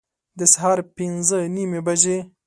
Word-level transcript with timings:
د 0.39 0.41
سهار 0.53 0.79
پنځه 0.95 1.37
نیمي 1.55 1.79
بجي 1.87 2.17